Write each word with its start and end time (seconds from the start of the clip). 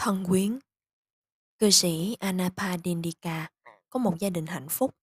Thân 0.00 0.24
quyến 0.28 0.58
Cư 1.58 1.70
sĩ 1.70 2.16
Anapadindika 2.20 3.50
có 3.90 3.98
một 3.98 4.14
gia 4.18 4.30
đình 4.30 4.46
hạnh 4.46 4.68
phúc. 4.68 4.94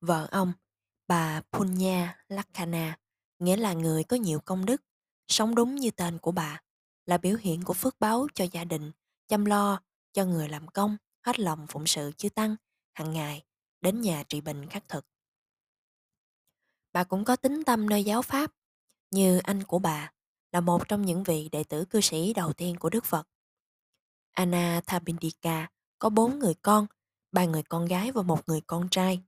Vợ 0.00 0.28
ông, 0.30 0.52
bà 1.06 1.42
Punya 1.52 2.24
Lakhana, 2.28 2.98
nghĩa 3.38 3.56
là 3.56 3.72
người 3.72 4.04
có 4.04 4.16
nhiều 4.16 4.40
công 4.40 4.66
đức, 4.66 4.82
sống 5.28 5.54
đúng 5.54 5.74
như 5.74 5.90
tên 5.90 6.18
của 6.18 6.32
bà, 6.32 6.60
là 7.06 7.18
biểu 7.18 7.36
hiện 7.40 7.64
của 7.64 7.74
phước 7.74 8.00
báo 8.00 8.26
cho 8.34 8.46
gia 8.52 8.64
đình, 8.64 8.92
chăm 9.28 9.44
lo 9.44 9.80
cho 10.12 10.24
người 10.24 10.48
làm 10.48 10.68
công, 10.68 10.96
hết 11.22 11.38
lòng 11.38 11.66
phụng 11.68 11.86
sự 11.86 12.12
chư 12.16 12.28
tăng, 12.28 12.56
hàng 12.94 13.12
ngày, 13.12 13.44
đến 13.80 14.00
nhà 14.00 14.22
trị 14.28 14.40
bệnh 14.40 14.68
khắc 14.68 14.88
thực. 14.88 15.06
Bà 16.92 17.04
cũng 17.04 17.24
có 17.24 17.36
tính 17.36 17.62
tâm 17.66 17.88
nơi 17.88 18.04
giáo 18.04 18.22
pháp, 18.22 18.52
như 19.10 19.38
anh 19.38 19.62
của 19.62 19.78
bà, 19.78 20.12
là 20.52 20.60
một 20.60 20.88
trong 20.88 21.02
những 21.02 21.22
vị 21.22 21.48
đệ 21.52 21.64
tử 21.64 21.84
cư 21.84 22.00
sĩ 22.00 22.32
đầu 22.32 22.52
tiên 22.52 22.76
của 22.78 22.90
Đức 22.90 23.04
Phật. 23.04 23.28
Anna 24.34 24.80
Thabindika 24.86 25.68
có 25.98 26.10
bốn 26.10 26.38
người 26.38 26.54
con, 26.54 26.86
ba 27.32 27.44
người 27.44 27.62
con 27.62 27.86
gái 27.86 28.12
và 28.12 28.22
một 28.22 28.48
người 28.48 28.60
con 28.60 28.88
trai. 28.90 29.22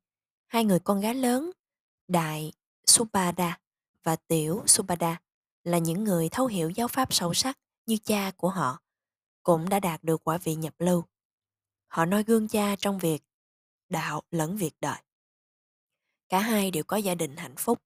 Hai 0.46 0.65
người 0.65 0.79
con 0.79 1.01
gái 1.01 1.15
lớn, 1.15 1.51
Đại 2.09 2.52
Subhada 2.87 3.59
và 4.02 4.16
Tiểu 4.16 4.62
Subhada 4.66 5.20
là 5.65 5.79
những 5.79 6.05
người 6.05 6.29
thấu 6.29 6.46
hiểu 6.46 6.70
giáo 6.70 6.88
pháp 6.88 7.12
sâu 7.15 7.34
sắc 7.34 7.59
như 7.87 7.96
cha 8.05 8.30
của 8.37 8.48
họ, 8.48 8.82
cũng 9.42 9.69
đã 9.69 9.80
đạt 9.80 10.05
được 10.05 10.24
quả 10.24 10.38
vị 10.38 10.55
nhập 10.55 10.74
lưu. 10.79 11.05
Họ 11.87 12.04
noi 12.04 12.23
gương 12.23 12.48
cha 12.48 12.77
trong 12.79 12.98
việc 12.98 13.23
đạo 13.88 14.23
lẫn 14.30 14.57
việc 14.57 14.74
đời. 14.80 14.98
Cả 16.29 16.41
hai 16.41 16.70
đều 16.70 16.84
có 16.84 16.96
gia 16.96 17.15
đình 17.15 17.37
hạnh 17.37 17.57
phúc. 17.57 17.82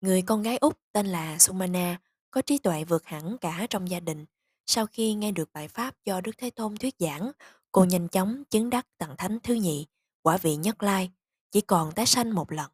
Người 0.00 0.22
con 0.22 0.42
gái 0.42 0.56
út 0.56 0.78
tên 0.92 1.06
là 1.06 1.38
Sumana 1.38 2.00
có 2.30 2.42
trí 2.42 2.58
tuệ 2.58 2.84
vượt 2.84 3.06
hẳn 3.06 3.38
cả 3.38 3.66
trong 3.70 3.90
gia 3.90 4.00
đình. 4.00 4.26
Sau 4.66 4.86
khi 4.86 5.14
nghe 5.14 5.32
được 5.32 5.52
bài 5.52 5.68
pháp 5.68 5.94
do 6.04 6.20
Đức 6.20 6.32
Thế 6.38 6.50
Tôn 6.50 6.76
thuyết 6.76 6.94
giảng, 6.98 7.32
cô 7.72 7.84
nhanh 7.84 8.08
chóng 8.08 8.44
chứng 8.50 8.70
đắc 8.70 8.86
tầng 8.98 9.14
thánh 9.18 9.38
thứ 9.42 9.54
nhị, 9.54 9.86
quả 10.22 10.36
vị 10.36 10.56
nhất 10.56 10.82
lai, 10.82 11.10
chỉ 11.50 11.60
còn 11.60 11.92
tái 11.92 12.06
sanh 12.06 12.34
một 12.34 12.52
lần. 12.52 12.70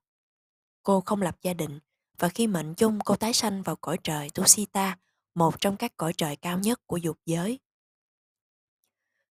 Cô 0.82 1.00
không 1.00 1.22
lập 1.22 1.36
gia 1.42 1.54
đình, 1.54 1.80
và 2.18 2.28
khi 2.28 2.46
mệnh 2.46 2.74
chung 2.74 2.98
cô 3.04 3.16
tái 3.16 3.32
sanh 3.32 3.62
vào 3.62 3.76
cõi 3.76 3.98
trời 4.04 4.30
Tusita, 4.30 4.98
một 5.34 5.60
trong 5.60 5.76
các 5.76 5.96
cõi 5.96 6.12
trời 6.16 6.36
cao 6.36 6.58
nhất 6.58 6.80
của 6.86 6.96
dục 6.96 7.18
giới. 7.26 7.58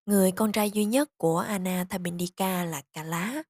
Người 0.05 0.31
con 0.31 0.51
trai 0.51 0.71
duy 0.71 0.85
nhất 0.85 1.09
của 1.17 1.39
Anathapindika 1.39 2.65
là 2.65 2.81
Kala, 2.93 3.43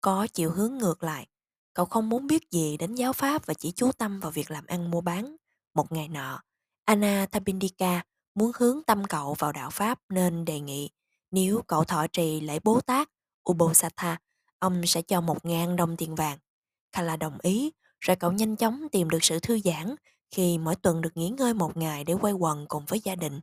có 0.00 0.26
chiều 0.26 0.50
hướng 0.50 0.78
ngược 0.78 1.02
lại. 1.02 1.26
Cậu 1.74 1.86
không 1.86 2.08
muốn 2.08 2.26
biết 2.26 2.50
gì 2.50 2.76
đến 2.76 2.94
giáo 2.94 3.12
pháp 3.12 3.46
và 3.46 3.54
chỉ 3.54 3.72
chú 3.72 3.92
tâm 3.92 4.20
vào 4.20 4.30
việc 4.30 4.50
làm 4.50 4.66
ăn 4.66 4.90
mua 4.90 5.00
bán. 5.00 5.36
Một 5.74 5.92
ngày 5.92 6.08
nọ, 6.08 6.42
Anathapindika 6.84 8.04
muốn 8.38 8.52
hướng 8.54 8.82
tâm 8.82 9.04
cậu 9.04 9.34
vào 9.38 9.52
đạo 9.52 9.70
pháp 9.70 9.98
nên 10.08 10.44
đề 10.44 10.60
nghị 10.60 10.90
nếu 11.30 11.62
cậu 11.66 11.84
thọ 11.84 12.06
trì 12.06 12.40
lễ 12.40 12.58
Bố 12.64 12.80
Tát 12.80 13.08
Ubosatha, 13.50 14.16
ông 14.58 14.86
sẽ 14.86 15.02
cho 15.02 15.20
một 15.20 15.44
ngàn 15.44 15.76
đồng 15.76 15.96
tiền 15.96 16.14
vàng. 16.14 16.38
Kala 16.92 17.16
đồng 17.16 17.38
ý, 17.42 17.70
rồi 18.00 18.16
cậu 18.16 18.32
nhanh 18.32 18.56
chóng 18.56 18.88
tìm 18.92 19.10
được 19.10 19.24
sự 19.24 19.40
thư 19.40 19.58
giãn 19.64 19.94
khi 20.30 20.58
mỗi 20.58 20.76
tuần 20.76 21.00
được 21.00 21.16
nghỉ 21.16 21.28
ngơi 21.28 21.54
một 21.54 21.76
ngày 21.76 22.04
để 22.04 22.14
quay 22.14 22.32
quần 22.32 22.66
cùng 22.68 22.84
với 22.88 23.00
gia 23.04 23.14
đình. 23.14 23.40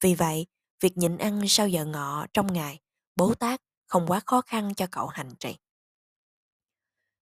Vì 0.00 0.14
vậy, 0.14 0.46
việc 0.80 0.98
nhịn 0.98 1.18
ăn 1.18 1.42
sau 1.48 1.68
giờ 1.68 1.84
ngọ 1.84 2.26
trong 2.32 2.52
ngày, 2.52 2.80
Bố 3.16 3.34
Tát 3.34 3.60
không 3.86 4.06
quá 4.06 4.20
khó 4.26 4.40
khăn 4.40 4.74
cho 4.74 4.86
cậu 4.90 5.06
hành 5.06 5.30
trì. 5.38 5.56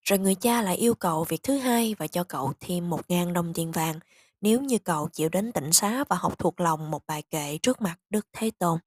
Rồi 0.03 0.19
người 0.19 0.35
cha 0.35 0.63
lại 0.63 0.77
yêu 0.77 0.95
cầu 0.95 1.25
việc 1.25 1.43
thứ 1.43 1.59
hai 1.59 1.95
và 1.99 2.07
cho 2.07 2.25
cậu 2.25 2.53
thêm 2.61 2.91
một 2.91 3.01
ngàn 3.09 3.33
đồng 3.33 3.53
tiền 3.55 3.73
vàng 3.73 4.01
nếu 4.43 4.61
như 4.61 4.79
cậu 4.79 5.09
chịu 5.09 5.29
đến 5.29 5.53
tỉnh 5.53 5.73
xá 5.73 6.05
và 6.09 6.17
học 6.17 6.39
thuộc 6.39 6.61
lòng 6.61 6.91
một 6.91 7.07
bài 7.07 7.23
kệ 7.31 7.59
trước 7.59 7.81
mặt 7.81 7.97
Đức 8.11 8.27
Thế 8.33 8.51
Tôn. 8.59 8.79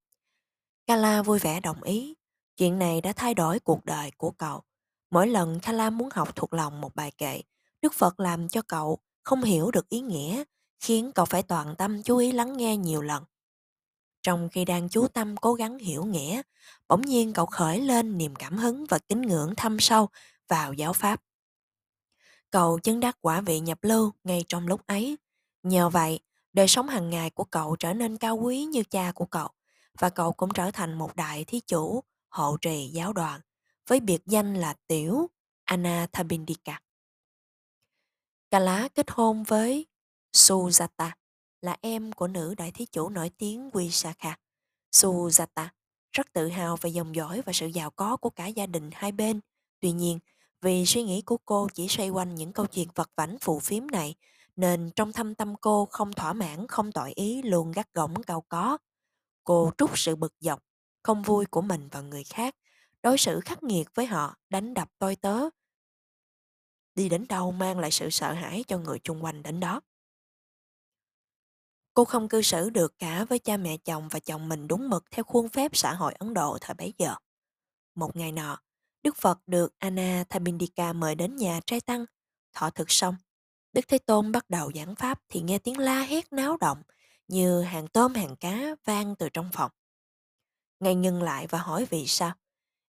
Kala 0.87 1.21
vui 1.23 1.39
vẻ 1.39 1.59
đồng 1.59 1.83
ý. 1.83 2.15
Chuyện 2.57 2.79
này 2.79 3.01
đã 3.01 3.13
thay 3.13 3.33
đổi 3.33 3.59
cuộc 3.59 3.85
đời 3.85 4.11
của 4.17 4.31
cậu. 4.31 4.61
Mỗi 5.11 5.27
lần 5.27 5.59
Kala 5.59 5.89
muốn 5.89 6.09
học 6.11 6.35
thuộc 6.35 6.53
lòng 6.53 6.81
một 6.81 6.95
bài 6.95 7.11
kệ, 7.17 7.41
Đức 7.81 7.93
Phật 7.93 8.19
làm 8.19 8.49
cho 8.49 8.61
cậu 8.61 8.99
không 9.23 9.43
hiểu 9.43 9.71
được 9.71 9.89
ý 9.89 9.99
nghĩa, 9.99 10.43
khiến 10.79 11.11
cậu 11.15 11.25
phải 11.25 11.43
toàn 11.43 11.75
tâm 11.75 12.03
chú 12.03 12.17
ý 12.17 12.31
lắng 12.31 12.57
nghe 12.57 12.77
nhiều 12.77 13.01
lần. 13.01 13.23
Trong 14.23 14.49
khi 14.51 14.65
đang 14.65 14.89
chú 14.89 15.07
tâm 15.07 15.37
cố 15.37 15.53
gắng 15.53 15.77
hiểu 15.77 16.05
nghĩa, 16.05 16.41
bỗng 16.87 17.01
nhiên 17.01 17.33
cậu 17.33 17.45
khởi 17.45 17.81
lên 17.81 18.17
niềm 18.17 18.35
cảm 18.35 18.57
hứng 18.57 18.85
và 18.85 18.99
kính 18.99 19.21
ngưỡng 19.21 19.55
thâm 19.55 19.79
sâu 19.79 20.09
vào 20.47 20.73
giáo 20.73 20.93
pháp. 20.93 21.21
Cậu 22.51 22.79
chứng 22.79 22.99
đắc 22.99 23.17
quả 23.21 23.41
vị 23.41 23.59
nhập 23.59 23.79
lưu 23.81 24.11
ngay 24.23 24.45
trong 24.47 24.67
lúc 24.67 24.87
ấy. 24.87 25.17
Nhờ 25.65 25.89
vậy, 25.89 26.19
đời 26.53 26.67
sống 26.67 26.87
hàng 26.87 27.09
ngày 27.09 27.29
của 27.29 27.43
cậu 27.43 27.75
trở 27.75 27.93
nên 27.93 28.17
cao 28.17 28.35
quý 28.35 28.63
như 28.63 28.83
cha 28.83 29.11
của 29.15 29.25
cậu 29.25 29.49
và 29.99 30.09
cậu 30.09 30.33
cũng 30.33 30.49
trở 30.53 30.71
thành 30.71 30.93
một 30.93 31.15
đại 31.15 31.45
thí 31.45 31.59
chủ 31.59 32.03
hộ 32.29 32.57
trì 32.61 32.87
giáo 32.87 33.13
đoàn 33.13 33.41
với 33.87 33.99
biệt 33.99 34.21
danh 34.25 34.53
là 34.53 34.75
Tiểu 34.87 35.29
Anathabindika. 35.63 36.81
Kala 38.51 38.87
kết 38.95 39.11
hôn 39.11 39.43
với 39.43 39.85
Sujata 40.33 41.11
là 41.61 41.77
em 41.81 42.11
của 42.11 42.27
nữ 42.27 42.55
đại 42.57 42.71
thí 42.71 42.85
chủ 42.85 43.09
nổi 43.09 43.31
tiếng 43.37 43.69
Visakha. 43.69 44.37
Sujata 44.91 45.67
rất 46.11 46.33
tự 46.33 46.47
hào 46.47 46.77
về 46.81 46.89
dòng 46.89 47.15
dõi 47.15 47.41
và 47.45 47.53
sự 47.53 47.67
giàu 47.67 47.91
có 47.91 48.17
của 48.17 48.29
cả 48.29 48.47
gia 48.47 48.65
đình 48.65 48.89
hai 48.93 49.11
bên. 49.11 49.39
Tuy 49.79 49.91
nhiên, 49.91 50.19
vì 50.61 50.85
suy 50.85 51.03
nghĩ 51.03 51.21
của 51.21 51.37
cô 51.45 51.67
chỉ 51.73 51.87
xoay 51.87 52.09
quanh 52.09 52.35
những 52.35 52.53
câu 52.53 52.65
chuyện 52.65 52.87
vật 52.95 53.09
vảnh 53.15 53.37
phù 53.41 53.59
phiếm 53.59 53.87
này, 53.87 54.15
nên 54.55 54.91
trong 54.95 55.13
thâm 55.13 55.35
tâm 55.35 55.55
cô 55.61 55.85
không 55.85 56.13
thỏa 56.13 56.33
mãn, 56.33 56.67
không 56.67 56.91
tội 56.91 57.13
ý, 57.13 57.41
luôn 57.41 57.71
gắt 57.71 57.93
gỏng 57.93 58.23
cao 58.23 58.45
có. 58.49 58.77
Cô 59.43 59.71
trút 59.77 59.89
sự 59.93 60.15
bực 60.15 60.33
dọc, 60.39 60.63
không 61.03 61.21
vui 61.21 61.45
của 61.45 61.61
mình 61.61 61.87
vào 61.87 62.03
người 62.03 62.23
khác, 62.23 62.55
đối 63.03 63.17
xử 63.17 63.39
khắc 63.39 63.63
nghiệt 63.63 63.87
với 63.93 64.05
họ, 64.05 64.35
đánh 64.49 64.73
đập 64.73 64.89
tôi 64.99 65.15
tớ. 65.15 65.39
Đi 66.95 67.09
đến 67.09 67.25
đâu 67.29 67.51
mang 67.51 67.79
lại 67.79 67.91
sự 67.91 68.09
sợ 68.09 68.33
hãi 68.33 68.63
cho 68.67 68.77
người 68.77 68.99
chung 69.03 69.23
quanh 69.23 69.43
đến 69.43 69.59
đó. 69.59 69.81
Cô 71.93 72.05
không 72.05 72.29
cư 72.29 72.41
xử 72.41 72.69
được 72.69 72.99
cả 72.99 73.25
với 73.29 73.39
cha 73.39 73.57
mẹ 73.57 73.77
chồng 73.77 74.07
và 74.11 74.19
chồng 74.19 74.49
mình 74.49 74.67
đúng 74.67 74.89
mực 74.89 75.11
theo 75.11 75.23
khuôn 75.23 75.49
phép 75.49 75.75
xã 75.75 75.93
hội 75.93 76.13
Ấn 76.13 76.33
Độ 76.33 76.57
thời 76.61 76.73
bấy 76.73 76.93
giờ. 76.97 77.15
Một 77.95 78.15
ngày 78.15 78.31
nọ, 78.31 78.57
Đức 79.03 79.15
Phật 79.15 79.39
được 79.47 79.73
Anna 79.79 80.23
Thabindika 80.29 80.93
mời 80.93 81.15
đến 81.15 81.35
nhà 81.35 81.59
trai 81.65 81.81
tăng. 81.81 82.05
Thọ 82.53 82.69
thực 82.69 82.91
xong, 82.91 83.15
Đức 83.75 83.87
Thế 83.87 83.97
Tôn 83.97 84.31
bắt 84.31 84.49
đầu 84.49 84.71
giảng 84.75 84.95
pháp 84.95 85.21
thì 85.29 85.41
nghe 85.41 85.59
tiếng 85.59 85.77
la 85.77 86.01
hét 86.01 86.33
náo 86.33 86.57
động 86.57 86.81
như 87.27 87.61
hàng 87.61 87.87
tôm 87.87 88.13
hàng 88.13 88.35
cá 88.35 88.75
vang 88.85 89.15
từ 89.15 89.29
trong 89.29 89.49
phòng. 89.53 89.71
Ngài 90.79 90.95
ngừng 90.95 91.23
lại 91.23 91.47
và 91.47 91.59
hỏi 91.59 91.87
vì 91.89 92.07
sao. 92.07 92.33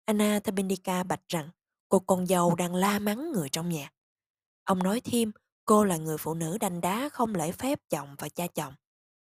Anna 0.04 0.40
Thabindika 0.44 1.02
bạch 1.02 1.28
rằng 1.28 1.48
cô 1.88 1.98
con 1.98 2.26
dâu 2.26 2.54
đang 2.54 2.74
la 2.74 2.98
mắng 2.98 3.32
người 3.32 3.48
trong 3.48 3.68
nhà. 3.68 3.90
Ông 4.64 4.82
nói 4.82 5.00
thêm 5.00 5.32
cô 5.64 5.84
là 5.84 5.96
người 5.96 6.18
phụ 6.18 6.34
nữ 6.34 6.58
đanh 6.58 6.80
đá 6.80 7.08
không 7.08 7.34
lễ 7.34 7.52
phép 7.52 7.80
chồng 7.90 8.16
và 8.18 8.28
cha 8.28 8.46
chồng, 8.46 8.74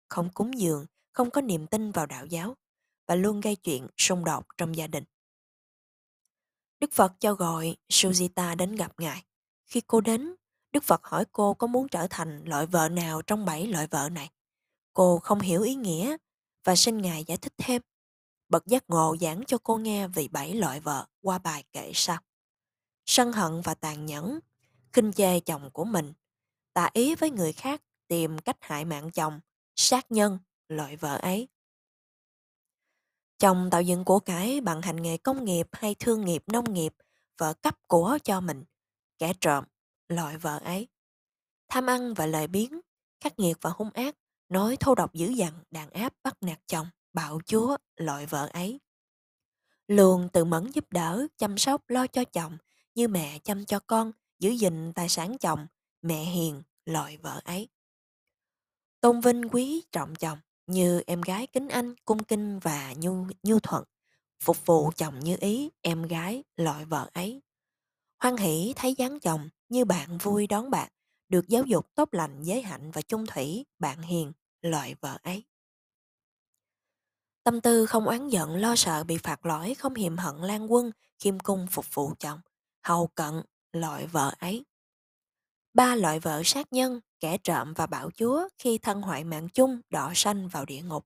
không 0.08 0.30
cúng 0.34 0.60
dường, 0.60 0.86
không 1.12 1.32
có 1.32 1.42
niềm 1.42 1.68
tin 1.68 1.92
vào 1.92 2.06
đạo 2.06 2.26
giáo 2.26 2.56
và 3.08 3.16
luôn 3.16 3.42
gây 3.42 3.56
chuyện 3.56 3.88
xung 3.98 4.26
đột 4.26 4.46
trong 4.58 4.76
gia 4.76 4.88
đình. 4.88 5.04
Đức 6.80 6.92
Phật 6.94 7.14
cho 7.20 7.34
gọi 7.34 7.78
Sujita 7.90 8.56
đến 8.56 8.76
gặp 8.76 8.92
Ngài. 8.98 9.24
Khi 9.66 9.82
cô 9.88 10.02
đến, 10.02 10.36
Đức 10.78 10.84
Phật 10.84 11.04
hỏi 11.04 11.26
cô 11.32 11.54
có 11.54 11.68
muốn 11.68 11.88
trở 11.88 12.08
thành 12.10 12.44
loại 12.46 12.66
vợ 12.66 12.90
nào 12.90 13.22
trong 13.22 13.46
bảy 13.46 13.68
loại 13.68 13.88
vợ 13.88 14.10
này. 14.10 14.30
Cô 14.94 15.20
không 15.20 15.40
hiểu 15.40 15.62
ý 15.62 15.76
nghĩa 15.76 16.18
và 16.64 16.76
xin 16.76 16.98
Ngài 16.98 17.24
giải 17.24 17.38
thích 17.38 17.54
thêm. 17.58 17.82
Bậc 18.50 18.66
giác 18.66 18.84
ngộ 18.88 19.16
giảng 19.22 19.44
cho 19.48 19.58
cô 19.64 19.78
nghe 19.78 20.08
về 20.08 20.28
bảy 20.28 20.54
loại 20.54 20.80
vợ 20.80 21.08
qua 21.22 21.38
bài 21.38 21.64
kể 21.74 21.92
sau. 21.94 22.18
Sân 23.06 23.32
hận 23.32 23.62
và 23.62 23.74
tàn 23.74 24.06
nhẫn, 24.06 24.40
khinh 24.94 25.14
chê 25.14 25.40
chồng 25.40 25.70
của 25.74 25.86
mình, 25.86 26.14
tà 26.74 26.90
ý 26.94 27.16
với 27.16 27.32
người 27.32 27.54
khác 27.54 27.82
tìm 28.08 28.38
cách 28.40 28.58
hại 28.62 28.86
mạng 28.86 29.12
chồng, 29.12 29.40
sát 29.76 30.12
nhân, 30.12 30.40
loại 30.68 30.96
vợ 30.96 31.18
ấy. 31.18 31.48
Chồng 33.40 33.70
tạo 33.72 33.82
dựng 33.82 34.06
của 34.06 34.20
cải 34.20 34.62
bằng 34.62 34.82
hành 34.82 35.02
nghề 35.02 35.18
công 35.18 35.46
nghiệp 35.46 35.68
hay 35.72 35.96
thương 35.96 36.26
nghiệp 36.26 36.44
nông 36.48 36.74
nghiệp, 36.74 36.94
vợ 37.38 37.54
cấp 37.54 37.76
của 37.88 38.18
cho 38.24 38.42
mình, 38.42 38.64
kẻ 39.18 39.34
trộm, 39.42 39.64
loại 40.08 40.38
vợ 40.38 40.60
ấy. 40.64 40.88
Tham 41.70 41.86
ăn 41.86 42.14
và 42.14 42.26
lời 42.26 42.48
biến, 42.48 42.82
khắc 43.20 43.40
nghiệt 43.40 43.58
và 43.62 43.70
hung 43.76 43.92
ác, 43.92 44.16
nói 44.50 44.78
thô 44.80 44.96
độc 44.96 45.14
dữ 45.14 45.28
dằn, 45.28 45.54
đàn 45.72 45.90
áp 45.90 46.14
bắt 46.24 46.38
nạt 46.42 46.60
chồng, 46.68 46.88
bạo 47.14 47.40
chúa, 47.46 47.78
loại 47.96 48.26
vợ 48.26 48.50
ấy. 48.54 48.80
Luôn 49.88 50.30
tự 50.34 50.46
mẫn 50.46 50.72
giúp 50.72 50.86
đỡ, 50.92 51.28
chăm 51.38 51.58
sóc, 51.58 51.82
lo 51.88 52.08
cho 52.08 52.24
chồng, 52.24 52.58
như 52.96 53.08
mẹ 53.08 53.40
chăm 53.40 53.66
cho 53.66 53.80
con, 53.80 54.12
giữ 54.40 54.50
gìn 54.50 54.94
tài 54.94 55.10
sản 55.10 55.38
chồng, 55.38 55.68
mẹ 56.02 56.24
hiền, 56.24 56.64
loại 56.86 57.18
vợ 57.18 57.42
ấy. 57.44 57.70
Tôn 59.02 59.22
vinh 59.22 59.50
quý 59.50 59.84
trọng 59.92 60.16
chồng, 60.16 60.40
như 60.68 61.04
em 61.08 61.22
gái 61.22 61.48
kính 61.48 61.70
anh, 61.70 61.96
cung 62.06 62.24
kinh 62.24 62.60
và 62.60 62.94
nhu, 62.98 63.26
nhu 63.44 63.60
thuận, 63.60 63.84
phục 64.40 64.66
vụ 64.66 64.92
chồng 64.96 65.20
như 65.20 65.38
ý, 65.40 65.70
em 65.82 66.04
gái, 66.04 66.44
loại 66.56 66.86
vợ 66.86 67.10
ấy. 67.14 67.42
Hoan 68.20 68.38
hỷ 68.38 68.74
thấy 68.76 68.96
dáng 68.98 69.20
chồng, 69.20 69.50
như 69.70 69.86
bạn 69.86 70.18
vui 70.18 70.48
đón 70.48 70.70
bạn, 70.70 70.92
được 71.30 71.48
giáo 71.48 71.64
dục 71.64 71.96
tốt 71.96 72.10
lành, 72.12 72.44
giới 72.44 72.62
hạnh 72.62 72.92
và 72.92 73.02
chung 73.02 73.26
thủy, 73.26 73.66
bạn 73.80 74.02
hiền, 74.02 74.32
loại 74.62 74.96
vợ 75.02 75.18
ấy. 75.24 75.46
Tâm 77.44 77.62
tư 77.62 77.86
không 77.86 78.06
oán 78.06 78.30
giận 78.30 78.56
lo 78.56 78.76
sợ 78.76 79.04
bị 79.04 79.18
phạt 79.18 79.46
lỗi 79.46 79.74
không 79.74 79.96
hiềm 79.96 80.18
hận 80.18 80.36
lan 80.36 80.72
quân, 80.72 80.92
khiêm 81.20 81.40
cung 81.40 81.68
phục 81.72 81.86
vụ 81.94 82.14
chồng, 82.20 82.40
hầu 82.84 83.08
cận, 83.08 83.42
loại 83.72 84.08
vợ 84.08 84.36
ấy. 84.40 84.66
Ba 85.74 85.96
loại 85.96 86.20
vợ 86.20 86.42
sát 86.46 86.74
nhân, 86.74 87.00
kẻ 87.20 87.38
trộm 87.38 87.74
và 87.74 87.86
bảo 87.86 88.12
chúa 88.12 88.48
khi 88.58 88.78
thân 88.78 89.02
hoại 89.02 89.24
mạng 89.24 89.50
chung 89.50 89.82
đọ 89.90 90.12
sanh 90.16 90.48
vào 90.48 90.66
địa 90.66 90.82
ngục. 90.82 91.06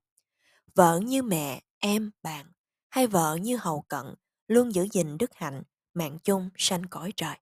Vợ 0.74 1.00
như 1.02 1.22
mẹ, 1.22 1.62
em, 1.78 2.10
bạn, 2.22 2.46
hay 2.90 3.06
vợ 3.06 3.38
như 3.42 3.56
hầu 3.56 3.82
cận, 3.82 4.14
luôn 4.48 4.74
giữ 4.74 4.88
gìn 4.92 5.18
đức 5.18 5.30
hạnh, 5.34 5.62
mạng 5.94 6.18
chung 6.24 6.50
sanh 6.56 6.86
cõi 6.86 7.12
trời. 7.16 7.36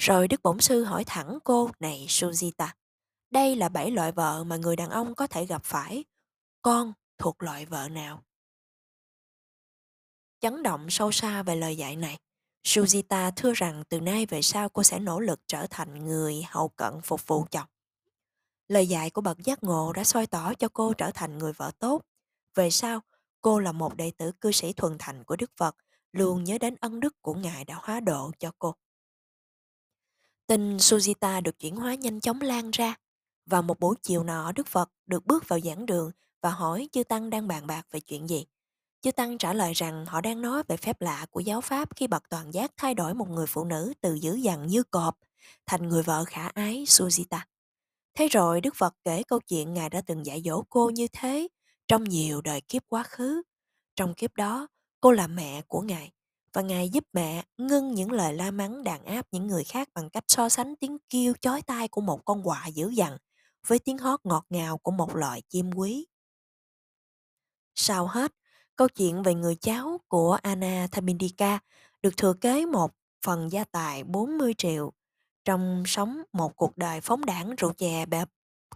Rồi 0.00 0.28
Đức 0.28 0.42
Bổn 0.42 0.60
Sư 0.60 0.84
hỏi 0.84 1.04
thẳng 1.06 1.38
cô 1.44 1.70
này 1.80 2.06
Sujita. 2.08 2.68
Đây 3.30 3.56
là 3.56 3.68
bảy 3.68 3.90
loại 3.90 4.12
vợ 4.12 4.44
mà 4.44 4.56
người 4.56 4.76
đàn 4.76 4.90
ông 4.90 5.14
có 5.14 5.26
thể 5.26 5.46
gặp 5.46 5.64
phải. 5.64 6.04
Con 6.62 6.92
thuộc 7.18 7.42
loại 7.42 7.66
vợ 7.66 7.88
nào? 7.88 8.22
Chấn 10.40 10.62
động 10.62 10.90
sâu 10.90 11.12
xa 11.12 11.42
về 11.42 11.56
lời 11.56 11.76
dạy 11.76 11.96
này. 11.96 12.18
Sujita 12.64 13.30
thưa 13.36 13.52
rằng 13.52 13.82
từ 13.88 14.00
nay 14.00 14.26
về 14.26 14.42
sau 14.42 14.68
cô 14.68 14.82
sẽ 14.82 14.98
nỗ 14.98 15.20
lực 15.20 15.40
trở 15.46 15.66
thành 15.70 16.04
người 16.04 16.42
hậu 16.48 16.68
cận 16.68 17.00
phục 17.02 17.26
vụ 17.26 17.46
chồng. 17.50 17.68
Lời 18.68 18.86
dạy 18.86 19.10
của 19.10 19.20
bậc 19.20 19.38
giác 19.38 19.64
ngộ 19.64 19.92
đã 19.92 20.04
soi 20.04 20.26
tỏ 20.26 20.54
cho 20.54 20.68
cô 20.72 20.92
trở 20.94 21.10
thành 21.14 21.38
người 21.38 21.52
vợ 21.52 21.70
tốt. 21.78 22.02
Về 22.54 22.70
sau, 22.70 23.00
cô 23.40 23.58
là 23.58 23.72
một 23.72 23.96
đệ 23.96 24.10
tử 24.10 24.32
cư 24.40 24.52
sĩ 24.52 24.72
thuần 24.72 24.96
thành 24.98 25.24
của 25.24 25.36
Đức 25.36 25.50
Phật, 25.56 25.76
luôn 26.12 26.44
nhớ 26.44 26.58
đến 26.58 26.76
ân 26.80 27.00
đức 27.00 27.22
của 27.22 27.34
Ngài 27.34 27.64
đã 27.64 27.78
hóa 27.82 28.00
độ 28.00 28.30
cho 28.38 28.52
cô. 28.58 28.74
Tin 30.50 30.76
Sujita 30.76 31.42
được 31.42 31.58
chuyển 31.58 31.76
hóa 31.76 31.94
nhanh 31.94 32.20
chóng 32.20 32.40
lan 32.40 32.70
ra. 32.70 32.94
Vào 33.46 33.62
một 33.62 33.80
buổi 33.80 33.96
chiều 34.02 34.24
nọ, 34.24 34.52
Đức 34.52 34.66
Phật 34.66 34.90
được 35.06 35.26
bước 35.26 35.48
vào 35.48 35.60
giảng 35.60 35.86
đường 35.86 36.10
và 36.42 36.50
hỏi 36.50 36.88
chư 36.92 37.04
Tăng 37.04 37.30
đang 37.30 37.48
bàn 37.48 37.66
bạc 37.66 37.86
về 37.90 38.00
chuyện 38.00 38.28
gì. 38.28 38.46
Chư 39.00 39.12
Tăng 39.12 39.38
trả 39.38 39.52
lời 39.52 39.72
rằng 39.72 40.06
họ 40.06 40.20
đang 40.20 40.42
nói 40.42 40.62
về 40.68 40.76
phép 40.76 41.00
lạ 41.00 41.26
của 41.30 41.40
giáo 41.40 41.60
Pháp 41.60 41.96
khi 41.96 42.06
bậc 42.06 42.28
toàn 42.28 42.54
giác 42.54 42.72
thay 42.76 42.94
đổi 42.94 43.14
một 43.14 43.28
người 43.28 43.46
phụ 43.46 43.64
nữ 43.64 43.92
từ 44.00 44.14
dữ 44.14 44.34
dằn 44.34 44.66
như 44.66 44.82
cọp 44.82 45.18
thành 45.66 45.88
người 45.88 46.02
vợ 46.02 46.24
khả 46.24 46.48
ái 46.48 46.84
Sujita. 46.86 47.40
Thế 48.14 48.28
rồi 48.28 48.60
Đức 48.60 48.74
Phật 48.76 48.94
kể 49.04 49.22
câu 49.22 49.40
chuyện 49.40 49.74
Ngài 49.74 49.90
đã 49.90 50.00
từng 50.06 50.26
dạy 50.26 50.42
dỗ 50.44 50.62
cô 50.68 50.90
như 50.90 51.06
thế 51.12 51.48
trong 51.88 52.04
nhiều 52.04 52.40
đời 52.40 52.60
kiếp 52.60 52.82
quá 52.88 53.02
khứ. 53.02 53.42
Trong 53.96 54.14
kiếp 54.14 54.36
đó, 54.36 54.66
cô 55.00 55.12
là 55.12 55.26
mẹ 55.26 55.62
của 55.68 55.80
Ngài 55.80 56.12
và 56.52 56.62
Ngài 56.62 56.88
giúp 56.88 57.04
mẹ 57.12 57.44
ngưng 57.58 57.94
những 57.94 58.12
lời 58.12 58.34
la 58.34 58.50
mắng 58.50 58.84
đàn 58.84 59.04
áp 59.04 59.26
những 59.32 59.46
người 59.46 59.64
khác 59.64 59.88
bằng 59.94 60.10
cách 60.10 60.24
so 60.28 60.48
sánh 60.48 60.76
tiếng 60.76 60.98
kêu 61.08 61.34
chói 61.40 61.62
tai 61.62 61.88
của 61.88 62.00
một 62.00 62.24
con 62.24 62.42
quạ 62.42 62.66
dữ 62.66 62.88
dằn 62.88 63.16
với 63.66 63.78
tiếng 63.78 63.98
hót 63.98 64.20
ngọt 64.24 64.46
ngào 64.48 64.78
của 64.78 64.90
một 64.90 65.16
loài 65.16 65.42
chim 65.48 65.70
quý. 65.76 66.06
Sau 67.74 68.06
hết, 68.06 68.32
câu 68.76 68.88
chuyện 68.88 69.22
về 69.22 69.34
người 69.34 69.56
cháu 69.56 70.00
của 70.08 70.38
Anna 70.42 70.86
Thabindika 70.92 71.58
được 72.02 72.16
thừa 72.16 72.32
kế 72.32 72.66
một 72.66 72.92
phần 73.24 73.52
gia 73.52 73.64
tài 73.64 74.04
40 74.04 74.54
triệu 74.58 74.92
trong 75.44 75.82
sống 75.86 76.22
một 76.32 76.56
cuộc 76.56 76.76
đời 76.76 77.00
phóng 77.00 77.24
đảng 77.24 77.54
rượu 77.56 77.72
chè 77.72 78.06
bẹp 78.06 78.28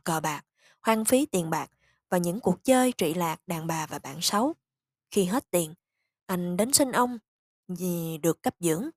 cờ 0.05 0.21
bạc, 0.21 0.45
hoang 0.81 1.05
phí 1.05 1.27
tiền 1.27 1.51
bạc 1.51 1.71
và 2.11 2.19
những 2.19 2.41
cuộc 2.41 2.65
chơi 2.65 2.93
trị 2.93 3.15
lạc 3.15 3.41
đàn 3.47 3.67
bà 3.67 3.87
và 3.87 3.99
bạn 3.99 4.21
xấu. 4.21 4.55
Khi 5.11 5.25
hết 5.25 5.51
tiền, 5.51 5.75
anh 6.27 6.57
đến 6.57 6.73
xin 6.73 6.93
ông 6.93 7.19
gì 7.69 8.19
được 8.19 8.43
cấp 8.43 8.55
dưỡng. 8.61 8.91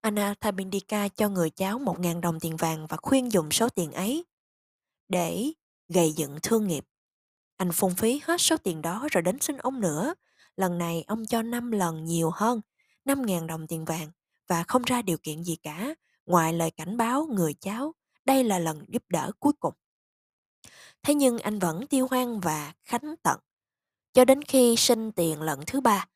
Anna 0.00 0.34
Thabindika 0.40 1.08
cho 1.08 1.28
người 1.28 1.50
cháu 1.50 1.78
1.000 1.78 2.20
đồng 2.20 2.40
tiền 2.40 2.56
vàng 2.56 2.86
và 2.86 2.96
khuyên 3.02 3.32
dùng 3.32 3.50
số 3.50 3.68
tiền 3.68 3.92
ấy 3.92 4.24
để 5.08 5.52
gây 5.88 6.12
dựng 6.12 6.38
thương 6.42 6.66
nghiệp. 6.66 6.84
Anh 7.56 7.72
phung 7.72 7.94
phí 7.94 8.20
hết 8.24 8.40
số 8.40 8.56
tiền 8.56 8.82
đó 8.82 9.08
rồi 9.10 9.22
đến 9.22 9.40
xin 9.40 9.56
ông 9.56 9.80
nữa. 9.80 10.14
Lần 10.56 10.78
này 10.78 11.04
ông 11.06 11.26
cho 11.26 11.42
5 11.42 11.70
lần 11.70 12.04
nhiều 12.04 12.30
hơn, 12.34 12.60
5.000 13.04 13.46
đồng 13.46 13.66
tiền 13.66 13.84
vàng 13.84 14.10
và 14.48 14.62
không 14.62 14.82
ra 14.82 15.02
điều 15.02 15.18
kiện 15.18 15.44
gì 15.44 15.56
cả, 15.56 15.94
ngoài 16.26 16.52
lời 16.52 16.70
cảnh 16.70 16.96
báo 16.96 17.26
người 17.26 17.54
cháu, 17.54 17.94
đây 18.24 18.44
là 18.44 18.58
lần 18.58 18.84
giúp 18.88 19.02
đỡ 19.08 19.32
cuối 19.40 19.52
cùng. 19.60 19.74
Thế 21.02 21.14
nhưng 21.14 21.38
anh 21.38 21.58
vẫn 21.58 21.86
tiêu 21.86 22.06
hoang 22.10 22.40
và 22.40 22.72
khánh 22.84 23.14
tận. 23.22 23.40
Cho 24.12 24.24
đến 24.24 24.42
khi 24.42 24.76
sinh 24.76 25.12
tiền 25.12 25.42
lần 25.42 25.60
thứ 25.66 25.80
ba, 25.80 26.06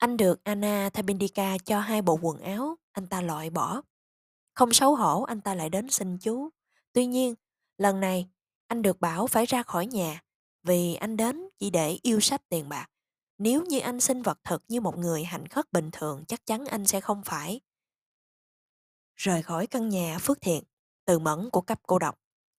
anh 0.00 0.16
được 0.16 0.44
Anna 0.44 0.90
Thabindika 0.94 1.56
cho 1.64 1.80
hai 1.80 2.02
bộ 2.02 2.18
quần 2.22 2.38
áo, 2.40 2.76
anh 2.92 3.06
ta 3.06 3.20
loại 3.20 3.50
bỏ. 3.50 3.82
Không 4.54 4.72
xấu 4.72 4.94
hổ, 4.94 5.22
anh 5.22 5.40
ta 5.40 5.54
lại 5.54 5.70
đến 5.70 5.90
xin 5.90 6.18
chú. 6.18 6.48
Tuy 6.92 7.06
nhiên, 7.06 7.34
lần 7.78 8.00
này, 8.00 8.28
anh 8.66 8.82
được 8.82 9.00
bảo 9.00 9.26
phải 9.26 9.46
ra 9.46 9.62
khỏi 9.62 9.86
nhà 9.86 10.20
vì 10.62 10.94
anh 10.94 11.16
đến 11.16 11.48
chỉ 11.58 11.70
để 11.70 11.98
yêu 12.02 12.20
sách 12.20 12.48
tiền 12.48 12.68
bạc. 12.68 12.86
Nếu 13.38 13.62
như 13.62 13.78
anh 13.78 14.00
xin 14.00 14.22
vật 14.22 14.38
thực 14.44 14.62
như 14.68 14.80
một 14.80 14.98
người 14.98 15.24
hành 15.24 15.48
khất 15.48 15.72
bình 15.72 15.90
thường, 15.92 16.24
chắc 16.28 16.46
chắn 16.46 16.66
anh 16.66 16.86
sẽ 16.86 17.00
không 17.00 17.22
phải 17.24 17.60
rời 19.16 19.42
khỏi 19.42 19.66
căn 19.66 19.88
nhà 19.88 20.18
phước 20.20 20.40
thiện, 20.40 20.64
từ 21.04 21.18
mẫn 21.18 21.50
của 21.50 21.60
cấp 21.60 21.80
cô 21.86 21.98
độc. 21.98 22.18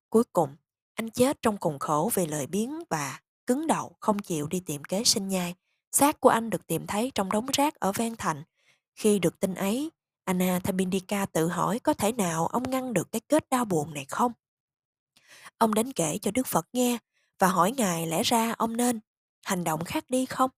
Cuối 0.09 0.23
cùng, 0.33 0.55
anh 0.93 1.09
chết 1.09 1.41
trong 1.41 1.57
cùng 1.57 1.79
khổ 1.79 2.11
vì 2.13 2.25
lời 2.25 2.47
biến 2.47 2.83
và 2.89 3.19
cứng 3.47 3.67
đầu 3.67 3.95
không 3.99 4.19
chịu 4.19 4.47
đi 4.47 4.59
tìm 4.59 4.83
kế 4.83 5.03
sinh 5.03 5.27
nhai. 5.27 5.55
Xác 5.91 6.19
của 6.19 6.29
anh 6.29 6.49
được 6.49 6.67
tìm 6.67 6.87
thấy 6.87 7.11
trong 7.15 7.31
đống 7.31 7.47
rác 7.53 7.75
ở 7.75 7.91
ven 7.91 8.15
thành. 8.17 8.43
Khi 8.95 9.19
được 9.19 9.39
tin 9.39 9.55
ấy, 9.55 9.91
Anna 10.23 10.59
Thabindika 10.63 11.25
tự 11.25 11.47
hỏi 11.47 11.79
có 11.79 11.93
thể 11.93 12.11
nào 12.11 12.47
ông 12.47 12.69
ngăn 12.69 12.93
được 12.93 13.11
cái 13.11 13.21
kết 13.27 13.49
đau 13.49 13.65
buồn 13.65 13.93
này 13.93 14.05
không? 14.05 14.31
Ông 15.57 15.73
đến 15.73 15.93
kể 15.93 16.17
cho 16.21 16.31
Đức 16.31 16.47
Phật 16.47 16.67
nghe 16.73 16.97
và 17.39 17.47
hỏi 17.47 17.71
Ngài 17.71 18.07
lẽ 18.07 18.23
ra 18.23 18.53
ông 18.57 18.77
nên 18.77 18.99
hành 19.45 19.63
động 19.63 19.83
khác 19.83 20.05
đi 20.09 20.25
không? 20.25 20.49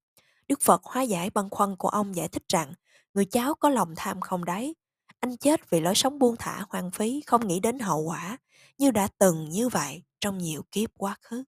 Đức 0.47 0.62
Phật 0.62 0.83
hóa 0.83 1.01
giải 1.01 1.30
băn 1.30 1.50
khoăn 1.50 1.75
của 1.75 1.89
ông 1.89 2.15
giải 2.15 2.27
thích 2.27 2.44
rằng 2.47 2.74
người 3.13 3.25
cháu 3.25 3.53
có 3.53 3.69
lòng 3.69 3.94
tham 3.95 4.21
không 4.21 4.45
đấy. 4.45 4.75
Anh 5.19 5.38
chết 5.38 5.69
vì 5.69 5.79
lối 5.79 5.95
sống 5.95 6.19
buông 6.19 6.36
thả 6.39 6.65
hoang 6.69 6.91
phí 6.91 7.21
không 7.27 7.47
nghĩ 7.47 7.59
đến 7.59 7.79
hậu 7.79 8.01
quả 8.01 8.38
như 8.77 8.91
đã 8.91 9.07
từng 9.18 9.50
như 9.50 9.69
vậy 9.69 10.03
trong 10.21 10.38
nhiều 10.38 10.65
kiếp 10.71 10.89
quá 10.97 11.15
khứ. 11.21 11.44